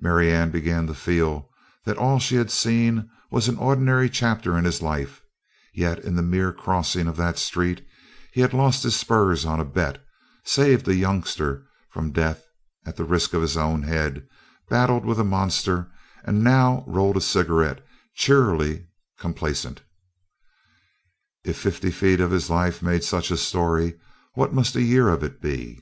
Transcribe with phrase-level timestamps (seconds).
[0.00, 1.50] Marianne began to feel
[1.84, 5.20] that all she had seen was an ordinary chapter in his life;
[5.74, 7.86] yet in the mere crossing of that street
[8.32, 10.02] he had lost his spurs on a bet;
[10.42, 12.42] saved a youngster from death
[12.86, 14.26] at the risk of his own head,
[14.70, 15.90] battled with a monster
[16.24, 17.84] and now rolled a cigarette
[18.14, 18.86] cheerily
[19.18, 19.82] complacent.
[21.44, 24.00] If fifty feet of his life made such a story
[24.32, 25.78] what must a year of it be?